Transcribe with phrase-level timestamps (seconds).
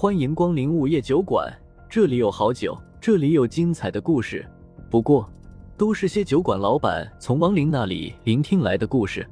[0.00, 1.54] 欢迎光临午夜酒馆，
[1.86, 4.50] 这里有好酒，这里有精彩的故事。
[4.90, 5.30] 不过，
[5.76, 9.28] 都是些酒馆老板从亡灵那里聆听来的故事。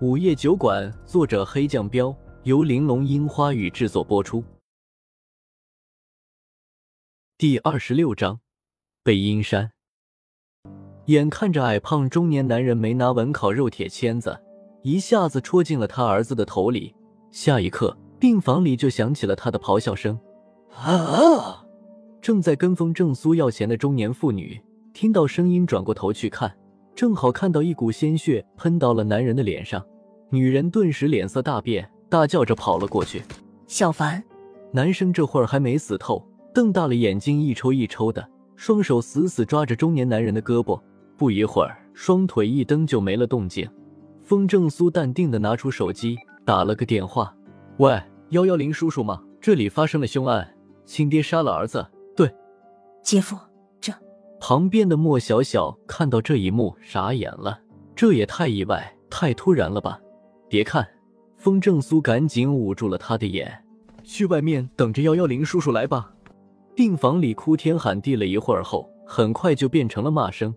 [0.00, 4.42] 午夜酒馆，作者黑酱标，由玲珑樱花雨制作播出。
[7.36, 8.40] 第二十六章，
[9.02, 9.70] 背阴山。
[11.08, 14.40] 眼看着矮胖中年男人没拿稳烤肉铁签子，
[14.82, 16.94] 一下子戳进了他儿子的头里。
[17.30, 20.18] 下一刻，病房里就响起了他的咆哮声。
[20.74, 21.64] 啊！
[22.20, 24.60] 正在跟风正苏要钱的中年妇女
[24.92, 26.52] 听到声音，转过头去看，
[26.94, 29.82] 正好看到一股鲜血喷到了男人的脸上。
[30.30, 33.22] 女人顿时脸色大变，大叫着跑了过去。
[33.68, 34.22] 小凡，
[34.72, 36.20] 男生这会儿还没死透，
[36.52, 40.80] 瞪大了眼睛，一抽一抽的，双手死死抓着中年男人的胳膊。
[41.16, 43.68] 不一会儿，双腿一蹬就没了动静。
[44.22, 47.32] 风正苏淡定的拿出手机，打了个电话
[47.78, 49.22] ：“喂，幺幺零叔叔吗？
[49.40, 51.86] 这里发生了凶案，亲爹杀了儿子。
[52.16, 52.34] ”“对，
[53.02, 53.36] 姐夫，
[53.80, 53.92] 这……”
[54.40, 57.60] 旁边的莫小小看到这一幕，傻眼了。
[57.94, 60.00] 这也太意外、太突然了吧！
[60.48, 60.86] 别看，
[61.36, 63.62] 风正苏赶紧捂住了他的眼，
[64.02, 66.12] 去外面等着幺幺零叔叔来吧。
[66.74, 70.54] 病房里哭天喊地了一会儿后，很快就变成了骂声。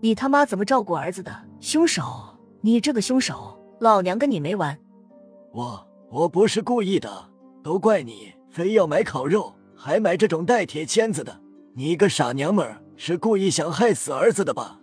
[0.00, 1.32] 你他妈怎么照顾儿子的？
[1.60, 2.02] 凶手！
[2.60, 3.56] 你这个凶手！
[3.80, 4.76] 老娘跟你没完！
[5.52, 7.30] 我我不是故意的，
[7.62, 11.40] 都怪你，非要买烤肉，还买这种带铁签子的。
[11.74, 14.80] 你个傻娘们儿，是故意想害死儿子的吧？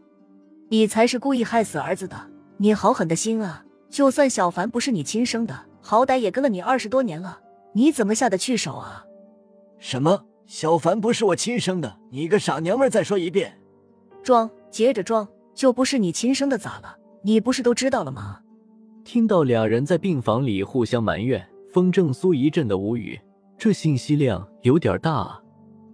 [0.70, 2.16] 你才是故意害死儿子的！
[2.55, 3.66] 你好狠的心啊！
[3.89, 7.38] 就算小凡不是你亲生的，好歹也跟了你二十多年了，
[7.73, 9.03] 你怎么下得去手啊？
[9.80, 10.23] 什么？
[10.45, 11.98] 小凡不是我亲生的？
[12.09, 13.59] 你个傻娘们儿，再说一遍！
[14.23, 14.50] 装。
[14.72, 16.98] 接着装，就不是你亲生的咋了？
[17.22, 18.39] 你不是都知道了吗？
[19.08, 21.41] 听到俩人在病房里互相埋怨，
[21.72, 23.17] 风正苏一阵的无语。
[23.58, 25.41] 这信息量有点大啊！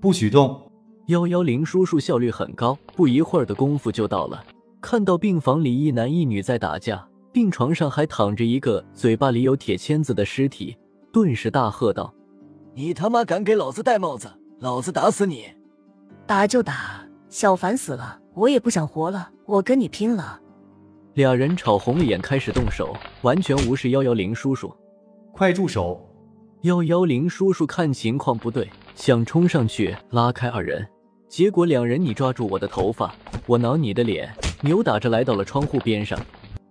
[0.01, 0.59] 不许动！
[1.09, 4.43] 幺幺零叔叔效率很高，不一会儿的功夫就到了。
[4.81, 10.75] 看到病房里一男一女在打架，病床上还躺着一个嘴巴里有铁签子的尸体，
[11.11, 12.11] 顿时大喝道
[12.73, 14.27] ：“你他妈敢给老子戴帽子，
[14.57, 15.45] 老子打死你！
[16.25, 17.07] 打就打！
[17.29, 20.41] 小凡死了。”我也不想活了，我跟你拼了！
[21.15, 24.73] 俩人吵红了眼，开始动手，完全无视幺幺零叔叔。
[25.31, 26.09] 快住手！
[26.63, 30.87] 幺幺零叔叔看情况不对，想冲上去拉开二人，
[31.29, 33.13] 结果两人你抓住我的头发，
[33.45, 34.27] 我挠你的脸，
[34.61, 36.19] 扭打着来到了窗户边上。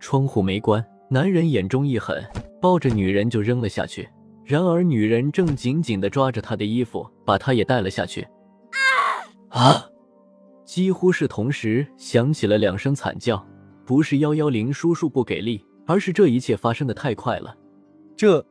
[0.00, 2.20] 窗户没关，男人眼中一狠，
[2.60, 4.08] 抱着女人就扔了下去。
[4.44, 8.26] 然而女人正紧紧地抓着他的衣服，把他也带了下去。
[9.50, 9.86] 啊啊！
[10.64, 13.46] 几乎是同时响起了两声惨叫，
[13.84, 17.56] 不是幺幺零叔叔不给力，而是这一切发生的太快了。
[18.16, 18.44] 这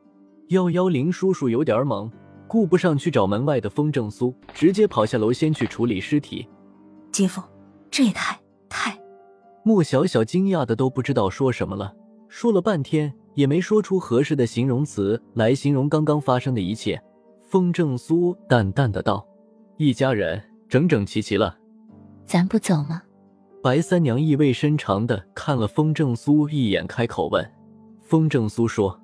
[0.48, 2.10] 幺幺零叔叔有点懵，
[2.46, 6.46] 顾不上去找门外的风正苏，直接跑下楼先去处理尸体。
[7.10, 7.42] 姐夫，
[7.90, 8.38] 这也太
[8.68, 8.98] 太……
[9.64, 11.94] 莫小小惊讶的都不知道说什么了，
[12.28, 17.00] 说了半天也没说出合适的形容词来形容刚刚发生的一切。
[17.48, 19.26] 风正苏淡淡的道
[19.76, 21.56] ：“一家人整整齐齐了。”
[22.24, 23.02] 咱不走吗？
[23.62, 27.48] 白三娘意味深长的看了风正苏一眼，开口问。
[28.00, 29.00] 风正苏说：“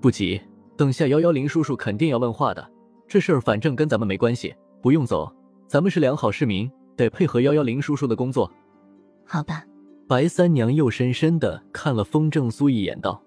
[0.00, 0.40] 不急，
[0.78, 2.66] 等下幺幺零叔叔肯定要问话的。
[3.06, 5.30] 这事儿反正跟咱们没关系，不用走。
[5.66, 8.50] 咱们是良好市民，得配合幺幺零叔叔的工作。”
[9.28, 9.62] 好吧。
[10.08, 13.22] 白三娘又深深的看了风正苏一眼，道：“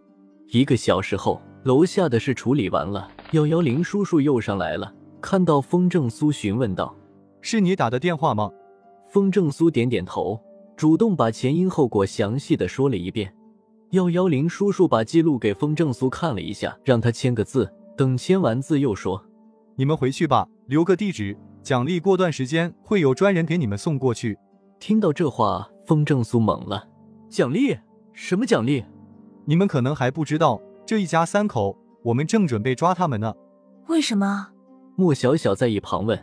[0.49, 6.95] 一个小时后，楼下的事处理完了，幺幺零叔叔又上来了，看到风正苏，询问道
[7.39, 8.49] ：‘是你打的电话吗？’”
[9.07, 10.41] 风正苏点点头，
[10.81, 13.31] 主动把前因后果详细的说了一遍。
[13.91, 17.71] 幺幺零叔叔把记录给风正苏看了一下，让他签个字。
[17.95, 19.23] 等签完字，又说
[19.77, 24.35] ：“你们回去吧，留个地址，奖励过段时间会有专人给你们送过去。”
[24.81, 26.87] 听到这话，风正苏懵了
[27.29, 27.77] ：“奖励？
[28.13, 28.83] 什么奖励？
[29.45, 33.31] 你们可能还不知道，这一家三口，我们正准备抓他们呢。”
[33.85, 34.47] 为什么？
[34.95, 36.19] 莫小小在一旁问。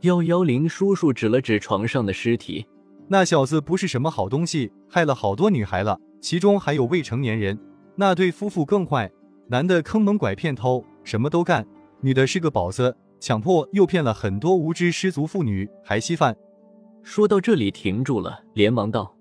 [0.00, 2.66] 幺幺零叔叔指了指床上的尸体，
[3.08, 7.58] 那小子不是什么好东西，害了好多女孩了，其中还有未成年人。
[7.96, 9.10] 那对夫妇更坏，
[9.48, 11.62] 男的坑蒙拐骗偷，什么都干；
[12.00, 16.34] 女的是个宝子，强迫诱骗了很多无知失足妇女，还稀饭。
[17.02, 19.14] 说到这里停住了，连忙道：“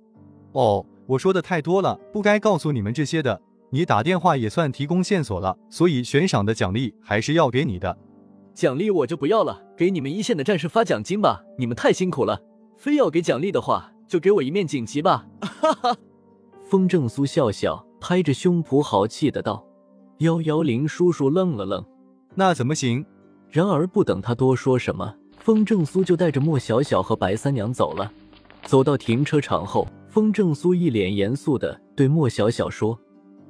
[0.54, 3.42] 哦，我说的太多了，不该告诉你们这些的。
[3.70, 7.98] 你打电话也算提供线索了，所以悬赏的奖励还是要给你的。”
[8.56, 12.40] 奖励我就不要了，给你们一线的战士发奖金吧，你们太辛苦了。
[12.84, 15.26] 非要给奖励的话，就给我一面锦旗吧。
[15.40, 15.96] 哈哈。
[16.66, 19.66] 风正苏笑笑，拍着胸脯豪气的道。
[20.18, 21.82] 幺幺零叔叔愣了愣，
[22.36, 23.06] 那怎么行？
[23.50, 28.12] 然而不等他多说什么，风正苏就带着莫小小和白三娘走了。
[28.64, 33.00] 走到停车场后，风正苏一脸严肃的对莫小小说：“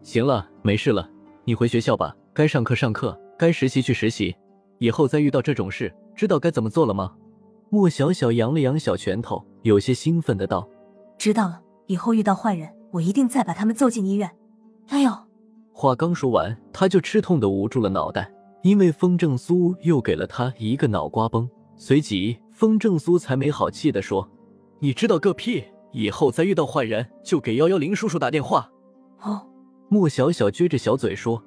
[0.04, 1.10] 行了，没事了，
[1.44, 2.16] 你回学校吧。
[2.36, 4.36] 该上课上课，该实习去实习。
[4.78, 7.12] 以后再遇到这种事，知道该怎么做了吗？”
[7.74, 10.70] 莫小小扬了扬小拳头，有些兴奋的道
[11.18, 14.30] ：“知道了，以后遇到坏人，我一定再把他们揍进医院。”
[14.90, 15.12] 哎呦！
[15.72, 18.32] 话刚说完，他就吃痛的捂住了脑袋。
[18.62, 24.30] 因为风正苏又给了他一个脑瓜崩，随即风正苏才没好气的说
[24.78, 25.64] ：“你知道个屁！
[25.94, 28.70] 以后再遇到坏人，就给幺幺零叔叔打电话。”
[29.24, 29.48] 哦，
[29.90, 31.44] 莫小小撅着小嘴说。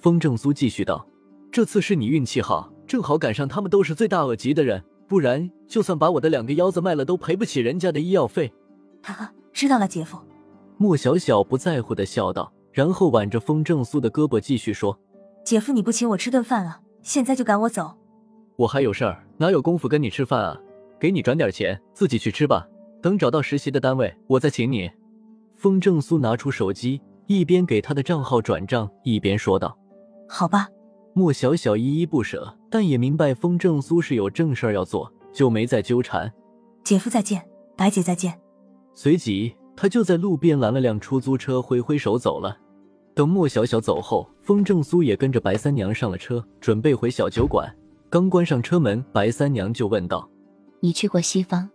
[0.00, 1.06] 风正苏继续道
[1.52, 8.52] ：“这次是你运气好，正好赶上他们都是罪大恶极的人，不然就算把我的两个腰子卖了，都赔不起人家的医药费。”
[9.02, 10.16] 哈哈，知道了，姐夫。
[10.76, 14.96] 莫小小不在乎的笑道，然后挽着风正苏的胳膊继续说。
[15.44, 16.80] 姐夫，你不请我吃顿饭啊？
[17.02, 17.92] 现在就赶我走？
[18.54, 20.56] 我还有事儿，哪有功夫跟你吃饭啊？
[21.00, 22.64] 给你转点钱，自己去吃吧。
[23.02, 24.88] 等找到实习的单位，我再请你。
[25.56, 29.76] 风正苏拿出手机，一边给他的账号转账，一边说道
[30.28, 30.68] ：“好吧。”
[31.12, 36.32] 莫小小依依不舍，但也明白风正苏是有正事儿要做，就没再纠缠。
[36.84, 37.44] 姐夫再见，
[37.76, 38.40] 白姐再见。
[38.94, 42.56] 随即，他就在路边拦了辆出租车，挥挥手走了。
[43.14, 47.68] 等莫小小走后，风正苏也跟着白三娘上了车，准备回小酒馆。
[48.08, 50.28] 刚关上车门，白三娘就问道
[50.80, 51.68] ：“你去过西方？”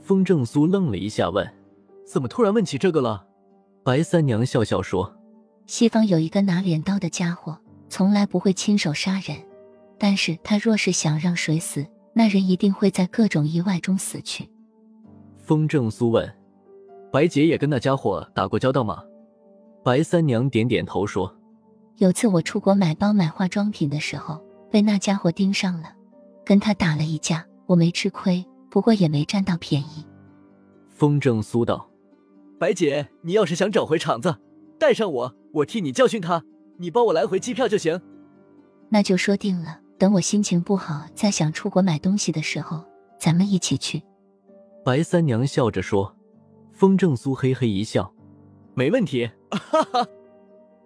[0.00, 1.46] 风正苏愣了一下，问
[2.06, 3.26] ：“怎么突然问起这个了？”
[3.84, 5.16] 白三娘笑笑说
[5.66, 9.36] ：“西方有一个拿镰刀的家伙，从来不会亲手杀人，
[9.98, 14.48] 但是他若是想让谁死，那人一定会在各种意外中死去。”
[15.38, 16.30] 风正苏问
[17.10, 19.02] ：“白姐也跟那家伙打过交道吗？”
[19.82, 21.34] 白三娘点点头说
[21.96, 25.94] ：“有次我出国买包买化妆品的时候，被那家伙盯上了，
[26.44, 30.04] 跟他打了一架，我没吃亏，不过也没占到便宜。”
[30.94, 31.88] 风正苏道
[32.60, 34.36] ：“白姐，你要是想找回场子，
[34.78, 36.44] 带上我，我替你教训他，
[36.78, 38.00] 你帮我来回机票就行。”
[38.88, 39.80] 那就说定了。
[39.98, 42.84] 等我心情不好，再想出国买东西的时候，
[43.18, 44.02] 咱们一起去。”
[44.84, 46.14] 白三娘笑着说。
[46.72, 48.14] 风正苏嘿嘿一笑。
[48.74, 50.06] 没问题，哈哈。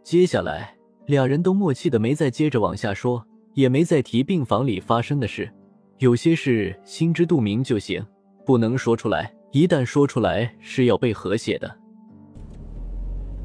[0.03, 0.75] 接下来，
[1.05, 3.23] 俩人都默契的没再接着往下说，
[3.53, 5.53] 也没再提病房里发生的事。
[5.99, 8.03] 有些事心知肚明就行，
[8.47, 9.31] 不能说出来。
[9.51, 11.71] 一旦说出来，是要被和谐的。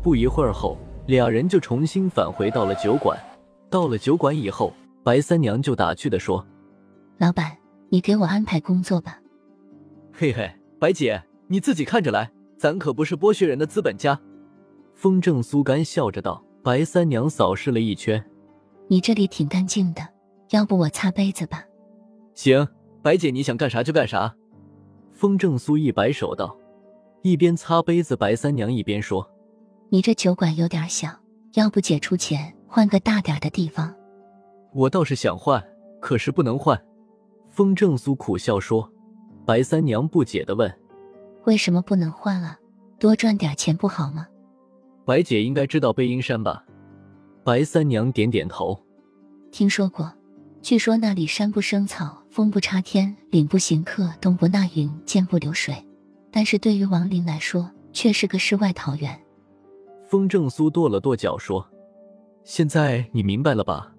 [0.01, 3.17] 不一会儿后，俩人就重新返回到了酒馆。
[3.69, 4.73] 到了酒馆以后，
[5.03, 6.45] 白三娘就打趣的说
[7.17, 7.57] ：“老板，
[7.89, 9.17] 你给我安排工作吧。”
[10.11, 14.19] 嘿嘿，白姐，你自己看着来，咱可不是剥削人的资本家。
[14.93, 18.21] 风正苏干笑着道：“白三娘扫视了一圈，
[18.89, 20.01] 你这里挺干净的，
[20.49, 21.63] 要不我擦杯子吧
[22.35, 22.67] ？”“行，
[23.01, 24.35] 白姐你想干啥就干啥。”
[25.13, 26.55] 风正苏一摆手道，
[27.21, 29.27] 一边擦杯子，白三娘一边说
[29.89, 31.09] ：“你这酒馆有点小，
[31.53, 33.93] 要不姐出钱换个大点的地方
[34.73, 35.63] ？”“我倒是想换，
[36.01, 36.79] 可是不能换。”
[37.49, 38.91] 风正苏苦笑说。
[39.45, 40.69] 白三娘不解的问
[41.47, 42.59] ：“为什么不能换啊？
[42.99, 44.27] 多赚点钱不好吗？”
[45.07, 46.65] 白姐应该知道背阴山吧？
[47.45, 48.77] 白三娘点点头，
[49.49, 50.11] 听说过。
[50.61, 55.73] 据说那里山不生草，风不插天，岭不行客，冬不纳云，涧不流水。
[56.29, 59.17] 但是对于王林来说，却是个世外桃源。
[60.07, 61.67] 风正苏跺了跺脚说
[62.45, 63.93] ：“现在你明白了吧？”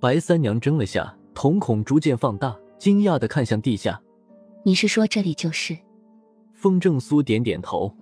[0.00, 4.00] 白三娘怔了下，瞳孔逐渐放大，惊讶的看向地下
[4.62, 5.76] ：“你是说这里就是？”
[6.54, 7.92] 风正苏点点头：“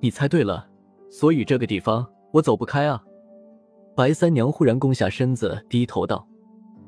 [0.00, 0.66] 你猜对了。”
[1.10, 3.00] 所以这个地方我走不开啊！
[3.94, 6.26] 白三娘忽然弓下身子，低头道：“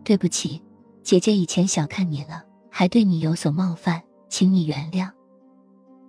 [0.02, 0.60] 对不起，
[1.02, 5.10] 姐姐以前小看你了，还对你有所冒犯，请你原谅。”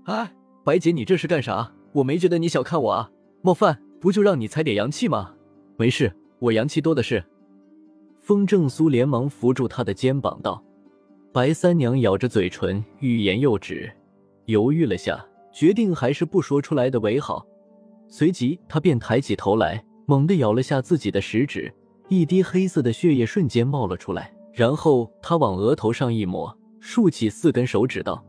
[0.06, 0.34] 哎，
[0.64, 1.72] 白姐，你这是干啥？
[1.92, 3.12] 我没觉得你小看我啊！
[3.48, 5.34] 冒犯不就让你踩点阳气吗？
[5.78, 7.24] 没事，我阳气多的是。
[8.20, 10.62] 风正苏连忙扶住他的肩膀道
[11.32, 13.90] ：“白三娘咬着嘴唇，欲言又止，
[14.48, 17.48] 犹豫了下，决定还是不说出来的为好。”
[18.10, 21.74] 随即，他便抬起头来，猛地咬了下自己的食指，
[22.10, 24.30] 一滴黑色的血液瞬间冒了出来。
[24.52, 28.26] 然后他往额头上一抹，竖起四根手指道：“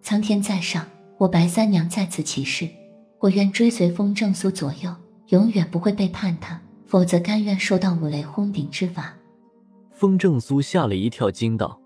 [0.00, 0.86] 苍天在上，
[1.18, 2.66] 我白三娘在此起誓，
[3.20, 4.94] 我愿追随风正苏左右，
[5.28, 9.14] 永远不会背叛他，否则甘愿受到五雷轰顶之罚。”
[9.90, 11.80] 风正苏吓了一跳，惊道：“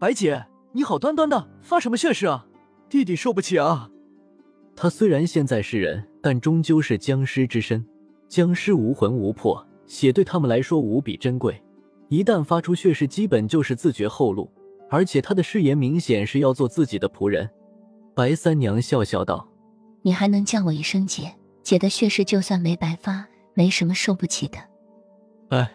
[0.00, 2.46] 白姐，你好端端的，发什么血誓啊？
[2.88, 3.90] 弟弟受不起啊！”
[4.74, 7.84] 他虽然现在是人，但终究是僵尸之身。
[8.28, 11.62] 僵尸无魂无魄，血对他们来说无比珍贵。
[12.08, 14.50] 一旦发出血誓，基本就是自绝后路。
[14.90, 17.48] 而且他的誓言明显是要做自己的仆人。
[18.14, 19.48] 白三娘笑笑道
[20.04, 21.34] ：“你还能叫我一声姐？
[21.62, 24.58] 姐的血誓就算没白发，没什么受不起的。”
[25.48, 25.72] 哎，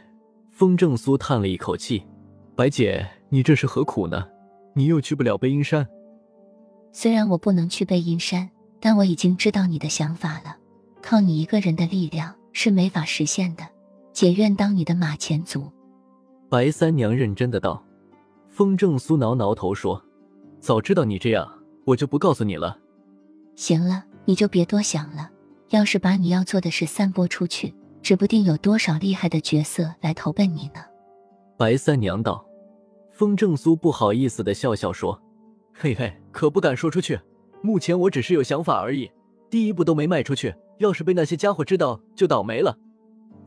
[0.52, 2.06] 风正苏叹了一口气
[2.56, 4.28] ：“白姐，你这是何苦呢？
[4.76, 5.88] 你又去不了背阴山。
[6.92, 8.48] 虽然我不能去背阴山，
[8.80, 10.56] 但我已经知道你的想法了。
[11.02, 13.68] 靠你一个人的力量是没法实现的。
[14.14, 15.72] 姐愿当你的马前卒。”
[16.50, 17.84] 白三娘认真的道。
[18.48, 20.04] 风正苏挠挠头说
[20.62, 21.52] ：“早知道你这样，
[21.86, 22.78] 我就不告诉你了。”
[23.56, 25.28] 行了，你就别多想了。
[25.70, 30.86] 要是把你要做的事散播出去，指不定有多少厉害的角色来投奔你呢。”
[31.58, 32.46] 白三娘道。
[33.12, 35.20] 风正苏不好意思的笑笑说
[35.74, 37.20] ：“嘿嘿，可不敢说出去。
[37.64, 39.10] 目前我只是有想法而已，
[39.50, 40.54] 第一步都没迈出去。
[40.78, 42.78] 要是被那些家伙知道，就倒霉了。”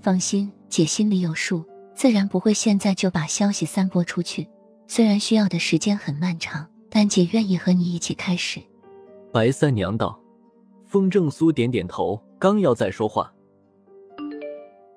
[0.02, 4.48] 放心，姐心里有数，自然不会现在就把消息散播出去。
[4.88, 8.60] 虽然需要的时间很漫长，但姐愿意和你一起开始。”
[9.32, 10.18] 白三娘道。
[10.92, 13.32] 风正苏点点头，刚要再说话，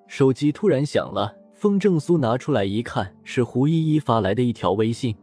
[0.07, 1.33] 手机突然响了。
[1.53, 5.15] 风正苏拿出来一看，是胡依依发来的一条微信：“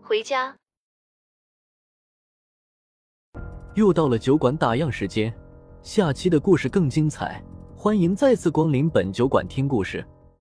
[0.00, 0.54] 回家。”
[3.74, 5.34] 又到了酒馆打烊时间，
[5.82, 7.44] 下期的故事更精彩，
[7.74, 10.06] 欢迎再次光临本酒馆听故事。